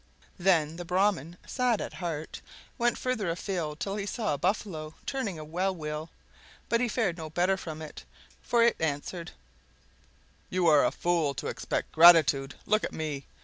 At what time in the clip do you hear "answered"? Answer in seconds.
8.81-9.29